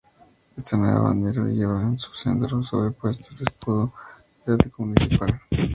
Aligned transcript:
Esta 0.59 0.77
nueva 0.77 0.99
bandera 1.01 1.43
lleva 1.45 1.79
en 1.83 1.99
su 1.99 2.11
centro 2.15 2.63
sobrepuesto 2.63 3.35
el 3.37 3.41
escudo 3.47 3.93
heráldico 4.43 4.81
municipal. 4.83 5.39